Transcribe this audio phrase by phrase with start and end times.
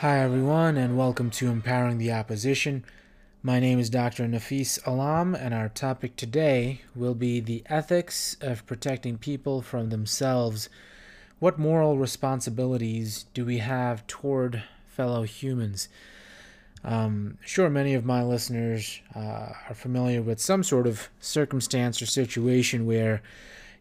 [0.00, 2.86] Hi, everyone, and welcome to Empowering the Opposition.
[3.42, 4.26] My name is Dr.
[4.26, 10.70] Nafis Alam, and our topic today will be the ethics of protecting people from themselves.
[11.38, 15.90] What moral responsibilities do we have toward fellow humans?
[16.82, 22.06] Um, sure, many of my listeners uh, are familiar with some sort of circumstance or
[22.06, 23.20] situation where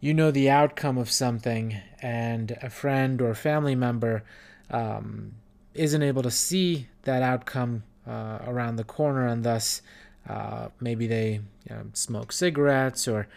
[0.00, 4.22] you know the outcome of something, and a friend or family member
[4.70, 5.32] um,
[5.78, 9.82] isn't able to see that outcome uh, around the corner, and thus
[10.28, 13.28] uh, maybe they you know, smoke cigarettes or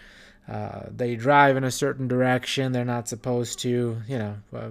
[0.47, 3.97] uh, they drive in a certain direction they're not supposed to.
[4.07, 4.69] You know, uh,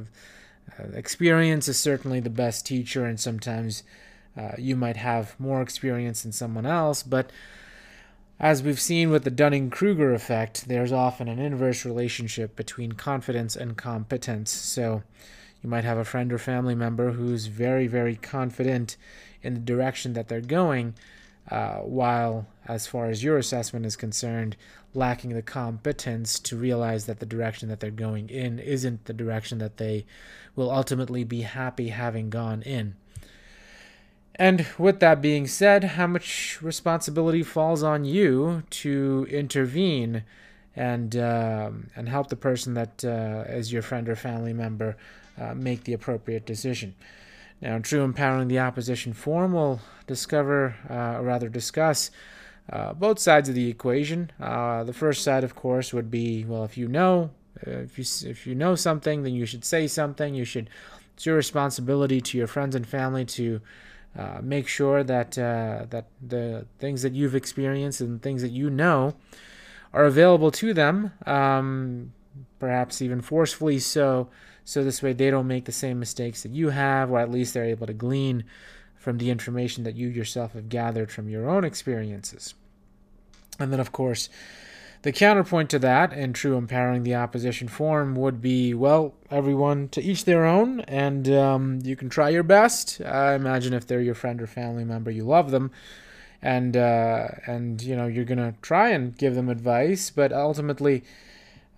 [0.95, 3.83] experience is certainly the best teacher, and sometimes
[4.37, 7.31] uh, you might have more experience than someone else, but
[8.41, 13.57] as we've seen with the Dunning Kruger effect, there's often an inverse relationship between confidence
[13.57, 14.53] and competence.
[14.53, 15.03] So,
[15.63, 18.97] you might have a friend or family member who's very, very confident
[19.43, 20.95] in the direction that they're going,
[21.51, 24.57] uh, while, as far as your assessment is concerned,
[24.95, 29.59] lacking the competence to realize that the direction that they're going in isn't the direction
[29.59, 30.05] that they
[30.55, 32.95] will ultimately be happy having gone in.
[34.35, 40.23] And with that being said, how much responsibility falls on you to intervene
[40.79, 44.97] and um, and help the person that uh, is your friend or family member
[45.39, 46.95] uh, make the appropriate decision.
[47.61, 52.13] Now, in True Empowering the Opposition Forum, we'll discover, uh, or rather discuss,
[52.73, 54.31] uh, both sides of the equation.
[54.41, 57.31] Uh, the first side, of course, would be well, if you know,
[57.67, 60.33] uh, if you if you know something, then you should say something.
[60.33, 60.71] You should.
[61.15, 63.61] It's your responsibility to your friends and family to
[64.17, 69.17] uh, make sure that that the things that you've experienced and things that you know
[69.93, 72.13] are available to them, um,
[72.59, 74.29] perhaps even forcefully so,
[74.65, 77.55] so this way they don't make the same mistakes that you have, or at least
[77.55, 78.45] they're able to glean
[78.97, 82.55] from the information that you yourself have gathered from your own experiences.
[83.59, 84.29] And then, of course,
[85.03, 90.03] the counterpoint to that, and true empowering the opposition form, would be well, everyone to
[90.03, 93.01] each their own, and um, you can try your best.
[93.01, 95.71] I imagine if they're your friend or family member, you love them,
[96.43, 101.03] and uh, and you know you're gonna try and give them advice, but ultimately,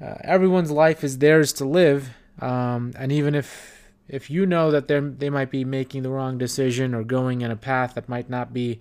[0.01, 2.11] uh, everyone's life is theirs to live,
[2.41, 6.37] um, and even if if you know that they they might be making the wrong
[6.37, 8.81] decision or going in a path that might not be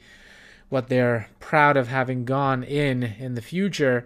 [0.70, 4.06] what they're proud of having gone in in the future,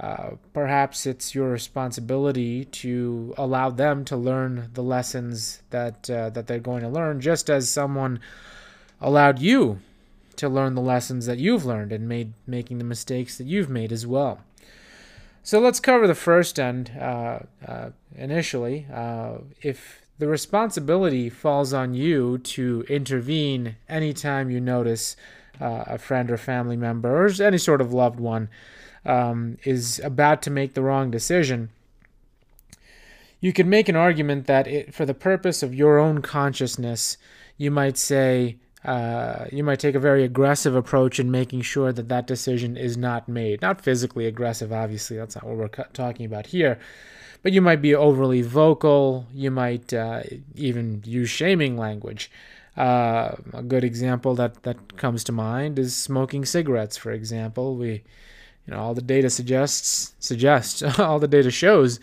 [0.00, 6.46] uh, perhaps it's your responsibility to allow them to learn the lessons that uh, that
[6.46, 8.20] they're going to learn, just as someone
[9.00, 9.80] allowed you
[10.36, 13.92] to learn the lessons that you've learned and made making the mistakes that you've made
[13.92, 14.40] as well.
[15.42, 18.86] So let's cover the first end uh, uh, initially.
[18.92, 25.14] Uh, if the responsibility falls on you to intervene anytime you notice
[25.60, 28.48] uh, a friend or family member or any sort of loved one
[29.04, 31.70] um, is about to make the wrong decision,
[33.40, 37.16] you could make an argument that it, for the purpose of your own consciousness,
[37.56, 42.08] you might say, uh, you might take a very aggressive approach in making sure that
[42.08, 43.60] that decision is not made.
[43.60, 46.78] Not physically aggressive, obviously, that's not what we're talking about here.
[47.42, 49.26] But you might be overly vocal.
[49.34, 50.22] You might uh,
[50.54, 52.30] even use shaming language.
[52.76, 57.74] Uh, a good example that, that comes to mind is smoking cigarettes, for example.
[57.76, 58.04] We,
[58.66, 61.98] you know, all the data suggests suggests all the data shows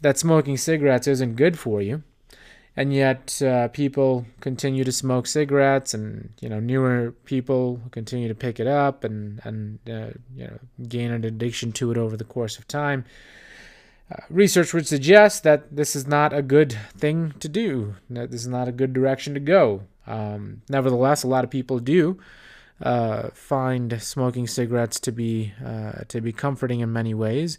[0.00, 2.02] that smoking cigarettes isn't good for you
[2.76, 8.34] and yet uh, people continue to smoke cigarettes, and you know newer people continue to
[8.34, 12.24] pick it up and and uh, you know gain an addiction to it over the
[12.24, 13.04] course of time.
[14.10, 17.94] Uh, research would suggest that this is not a good thing to do.
[18.10, 19.82] That this is not a good direction to go.
[20.06, 22.18] Um, nevertheless, a lot of people do
[22.82, 27.58] uh, find smoking cigarettes to be uh, to be comforting in many ways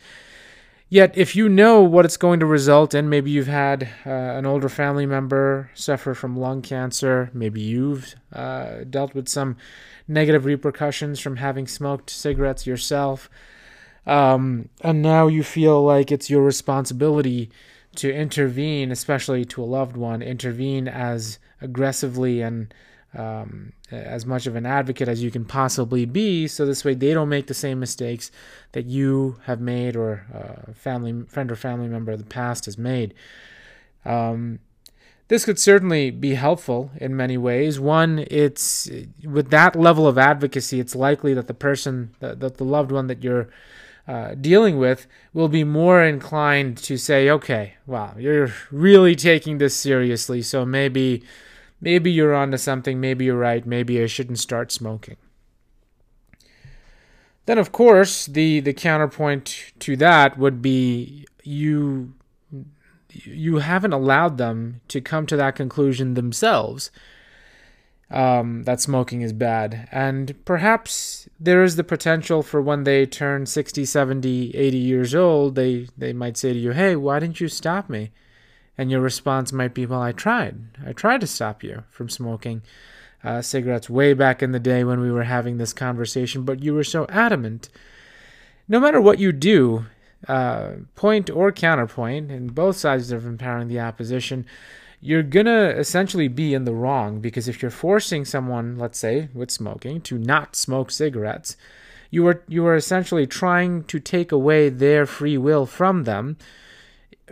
[0.94, 4.46] Yet, if you know what it's going to result in, maybe you've had uh, an
[4.46, 9.58] older family member suffer from lung cancer, maybe you've uh, dealt with some
[10.08, 13.28] negative repercussions from having smoked cigarettes yourself,
[14.06, 17.50] um, and now you feel like it's your responsibility
[17.96, 22.72] to intervene, especially to a loved one, intervene as aggressively and
[23.16, 27.14] um, as much of an advocate as you can possibly be, so this way they
[27.14, 28.32] don't make the same mistakes
[28.72, 32.66] that you have made or a uh, family friend or family member of the past
[32.66, 33.14] has made.
[34.06, 34.60] Um,
[35.28, 37.80] this could certainly be helpful in many ways.
[37.80, 38.90] One, it's
[39.24, 43.24] with that level of advocacy, it's likely that the person, that, the loved one that
[43.24, 43.50] you're
[44.08, 49.76] uh, dealing with, will be more inclined to say, "Okay, wow, you're really taking this
[49.76, 51.24] seriously, so maybe."
[51.84, 55.18] Maybe you're onto something, maybe you're right, maybe I shouldn't start smoking.
[57.46, 62.14] Then, of course, the, the counterpoint to that would be you
[63.10, 66.90] you haven't allowed them to come to that conclusion themselves
[68.14, 69.88] um, that smoking is bad.
[69.92, 75.56] And perhaps there is the potential for when they turn 60, 70, 80 years old,
[75.56, 78.12] they, they might say to you, Hey, why didn't you stop me?
[78.78, 80.56] And your response might be, Well, I tried.
[80.86, 82.64] I tried to stop you from smoking
[83.24, 86.74] uh, cigarettes way back in the day when we were having this conversation, but you
[86.74, 87.70] were so adamant.
[88.68, 89.86] No matter what you do,
[90.28, 94.46] uh, point or counterpoint, and both sides of empowering the opposition,
[95.00, 99.52] you're gonna essentially be in the wrong because if you're forcing someone, let's say, with
[99.52, 101.58] smoking, to not smoke cigarettes,
[102.10, 106.38] you are you are essentially trying to take away their free will from them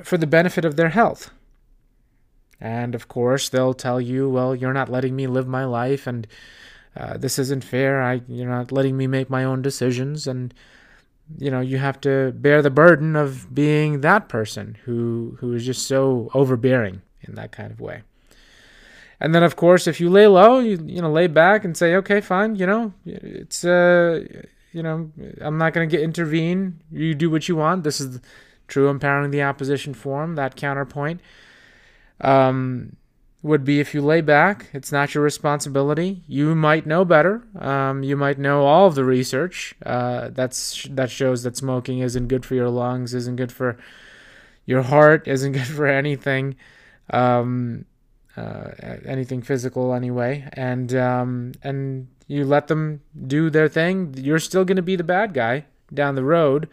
[0.03, 1.31] for the benefit of their health.
[2.59, 6.27] And of course, they'll tell you, well, you're not letting me live my life, and
[6.95, 8.01] uh, this isn't fair.
[8.01, 10.53] I, you're not letting me make my own decisions, and
[11.37, 15.65] you know, you have to bear the burden of being that person who who is
[15.65, 18.03] just so overbearing in that kind of way.
[19.19, 21.95] And then, of course, if you lay low, you you know, lay back and say,
[21.95, 24.25] okay, fine, you know, it's uh,
[24.71, 26.81] you know, I'm not going to get intervene.
[26.91, 27.83] You do what you want.
[27.83, 28.19] This is
[28.71, 30.35] true empowering the opposition form.
[30.35, 31.21] That counterpoint
[32.21, 32.95] um,
[33.43, 34.67] would be if you lay back.
[34.73, 36.23] It's not your responsibility.
[36.25, 37.43] You might know better.
[37.59, 42.27] Um, you might know all of the research uh, that's that shows that smoking isn't
[42.27, 43.77] good for your lungs, isn't good for
[44.65, 46.55] your heart, isn't good for anything,
[47.09, 47.85] um,
[48.37, 48.69] uh,
[49.05, 50.47] anything physical anyway.
[50.53, 54.13] And um, and you let them do their thing.
[54.17, 56.69] You're still going to be the bad guy down the road.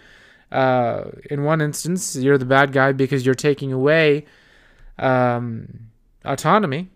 [0.50, 4.25] Uh, in one instance, you're the bad guy because you're taking away
[4.99, 5.91] um,
[6.25, 6.89] autonomy.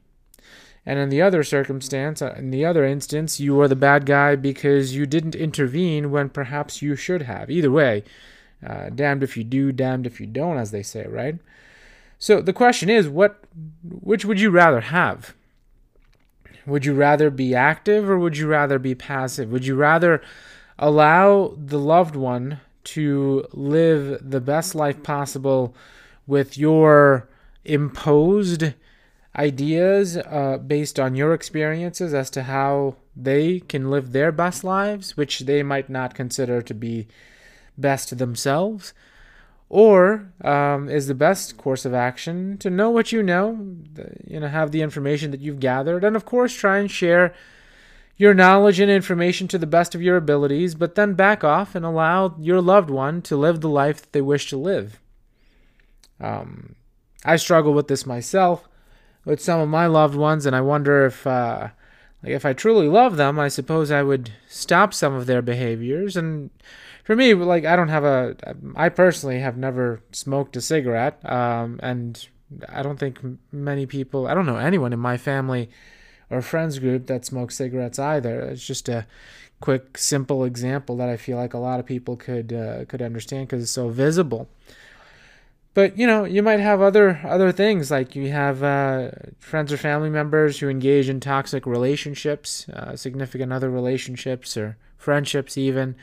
[0.84, 4.34] And in the other circumstance, uh, in the other instance, you are the bad guy
[4.34, 7.50] because you didn't intervene when perhaps you should have.
[7.50, 8.02] Either way,
[8.66, 11.36] uh, damned if you do, damned if you don't, as they say, right?
[12.18, 13.44] So the question is, what,
[13.84, 15.34] which would you rather have?
[16.66, 19.50] Would you rather be active or would you rather be passive?
[19.50, 20.22] Would you rather
[20.78, 25.74] allow the loved one to live the best life possible
[26.26, 27.28] with your
[27.64, 28.74] imposed
[29.36, 35.16] ideas uh, based on your experiences as to how they can live their best lives,
[35.16, 37.06] which they might not consider to be
[37.78, 38.92] best themselves?
[39.68, 43.74] Or um, is the best course of action to know what you know,
[44.26, 47.32] you know, have the information that you've gathered, and of course try and share
[48.16, 51.84] your knowledge and information to the best of your abilities, but then back off and
[51.84, 55.00] allow your loved one to live the life that they wish to live.
[56.20, 56.76] Um,
[57.24, 58.68] I struggle with this myself
[59.24, 61.68] with some of my loved ones, and I wonder if, uh,
[62.22, 66.16] like, if I truly love them, I suppose I would stop some of their behaviors.
[66.16, 66.50] And
[67.04, 68.36] for me, like, I don't have a,
[68.76, 72.28] I personally have never smoked a cigarette, um, and
[72.68, 73.20] I don't think
[73.50, 75.70] many people, I don't know anyone in my family
[76.32, 78.40] or friends group that smoke cigarettes either.
[78.40, 79.06] It's just a
[79.60, 83.48] quick, simple example that I feel like a lot of people could uh, could understand
[83.48, 84.48] because it's so visible.
[85.74, 89.76] But you know, you might have other other things like you have uh, friends or
[89.76, 95.94] family members who engage in toxic relationships, uh, significant other relationships or friendships even.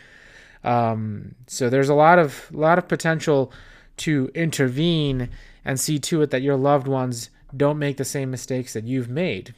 [0.63, 3.51] Um, so there's a lot of lot of potential
[3.97, 5.29] to intervene
[5.65, 9.09] and see to it that your loved ones don't make the same mistakes that you've
[9.09, 9.53] made.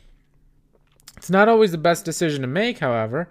[1.17, 3.29] It's not always the best decision to make, however.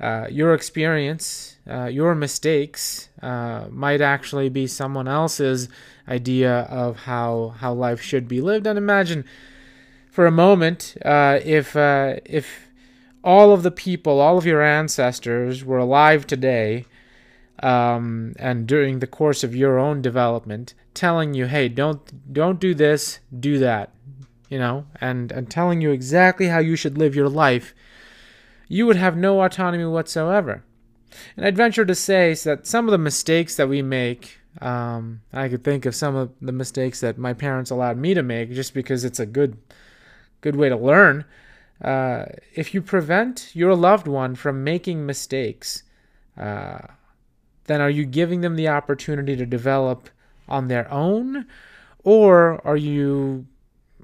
[0.00, 5.68] Uh, your experience, uh, your mistakes uh, might actually be someone else's
[6.08, 8.66] idea of how how life should be lived.
[8.66, 9.24] And imagine
[10.10, 12.68] for a moment uh, if uh, if
[13.22, 16.84] all of the people, all of your ancestors were alive today,
[17.62, 22.74] um, and during the course of your own development, telling you, "Hey, don't don't do
[22.74, 23.90] this, do that,"
[24.52, 27.74] you know, and and telling you exactly how you should live your life,
[28.68, 30.62] you would have no autonomy whatsoever.
[31.36, 35.48] And I'd venture to say that some of the mistakes that we make um, I
[35.48, 38.74] could think of some of the mistakes that my parents allowed me to make just
[38.74, 39.56] because it's a good,
[40.42, 41.24] good way to learn.
[41.82, 45.82] Uh, if you prevent your loved one from making mistakes,
[46.36, 46.80] uh,
[47.64, 50.10] then are you giving them the opportunity to develop
[50.48, 51.46] on their own,
[52.04, 53.46] or are you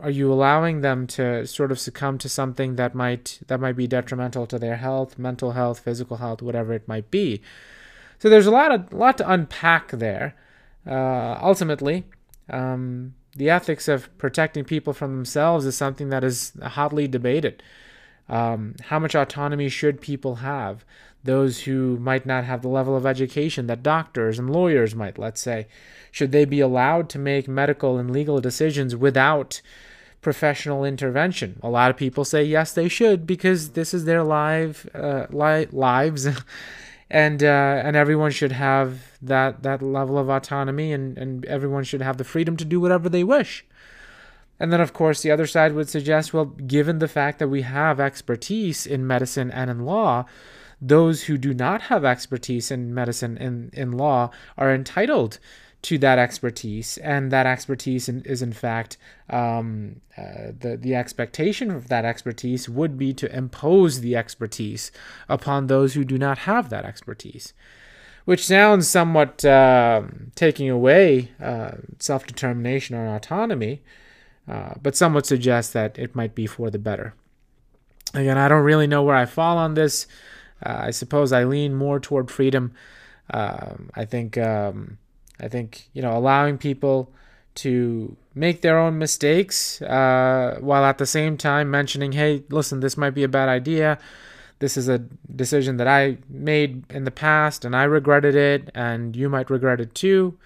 [0.00, 3.86] are you allowing them to sort of succumb to something that might that might be
[3.86, 7.40] detrimental to their health, mental health, physical health, whatever it might be?
[8.18, 10.34] So there's a lot of lot to unpack there.
[10.86, 12.04] Uh, ultimately,
[12.48, 17.62] um, the ethics of protecting people from themselves is something that is hotly debated.
[18.28, 20.84] Um, how much autonomy should people have?
[21.24, 25.40] Those who might not have the level of education that doctors and lawyers might, let's
[25.40, 25.66] say,
[26.10, 29.60] should they be allowed to make medical and legal decisions without
[30.22, 31.58] professional intervention?
[31.62, 35.68] A lot of people say yes, they should because this is their live uh, li-
[35.72, 36.28] lives,
[37.10, 42.02] and uh, and everyone should have that that level of autonomy, and and everyone should
[42.02, 43.64] have the freedom to do whatever they wish.
[44.60, 47.62] And then, of course, the other side would suggest well, given the fact that we
[47.62, 50.26] have expertise in medicine and in law,
[50.80, 55.38] those who do not have expertise in medicine and in law are entitled
[55.80, 58.96] to that expertise, and that expertise is in fact
[59.30, 64.90] um, uh, the the expectation of that expertise would be to impose the expertise
[65.28, 67.52] upon those who do not have that expertise,
[68.24, 70.02] which sounds somewhat uh,
[70.34, 73.80] taking away uh, self determination or autonomy.
[74.48, 77.14] Uh, but some would suggest that it might be for the better.
[78.14, 80.06] Again, I don't really know where I fall on this.
[80.64, 82.72] Uh, I suppose I lean more toward freedom.
[83.30, 84.98] Um, I think um,
[85.40, 87.12] I think you know allowing people
[87.56, 92.96] to make their own mistakes uh, while at the same time mentioning, "Hey, listen, this
[92.96, 93.98] might be a bad idea.
[94.60, 94.98] This is a
[95.34, 99.80] decision that I made in the past, and I regretted it, and you might regret
[99.80, 100.38] it too."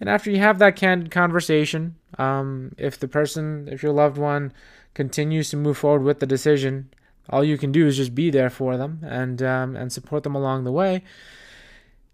[0.00, 4.52] And after you have that candid conversation, um, if the person, if your loved one
[4.92, 6.90] continues to move forward with the decision,
[7.30, 10.34] all you can do is just be there for them and um, and support them
[10.34, 11.02] along the way.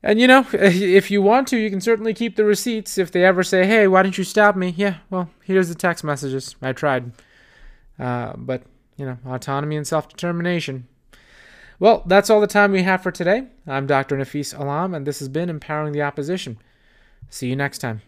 [0.02, 2.98] And you know, if you want to, you can certainly keep the receipts.
[2.98, 6.04] If they ever say, "Hey, why didn't you stop me?" Yeah, well, here's the text
[6.04, 6.56] messages.
[6.62, 7.12] I tried,
[7.98, 8.62] uh, but
[8.96, 10.86] you know, autonomy and self determination.
[11.78, 13.44] Well, that's all the time we have for today.
[13.66, 14.16] I'm Dr.
[14.18, 16.58] Nafis Alam, and this has been Empowering the Opposition.
[17.30, 18.02] See you next time.